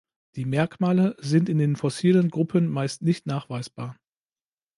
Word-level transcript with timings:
Die 0.35 0.45
Merkmale 0.45 1.13
sind 1.19 1.47
in 1.47 1.59
den 1.59 1.75
fossilen 1.75 2.29
Gruppen 2.29 2.67
meist 2.67 3.03
nicht 3.03 3.27
nachweisbar. 3.27 3.97